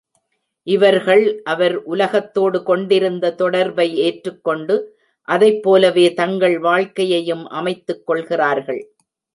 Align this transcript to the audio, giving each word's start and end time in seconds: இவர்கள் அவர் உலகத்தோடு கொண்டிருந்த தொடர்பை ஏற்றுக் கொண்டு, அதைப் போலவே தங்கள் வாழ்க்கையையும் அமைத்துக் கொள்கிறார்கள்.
இவர்கள் 0.67 1.41
அவர் 1.43 1.75
உலகத்தோடு 1.83 2.63
கொண்டிருந்த 2.63 3.33
தொடர்பை 3.33 3.87
ஏற்றுக் 3.97 4.43
கொண்டு, 4.43 4.77
அதைப் 5.27 5.61
போலவே 5.63 6.13
தங்கள் 6.13 6.59
வாழ்க்கையையும் 6.59 7.47
அமைத்துக் 7.47 8.05
கொள்கிறார்கள். 8.05 8.83